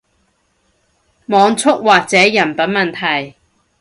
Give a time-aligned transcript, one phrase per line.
[1.27, 3.35] 網速或者人品問題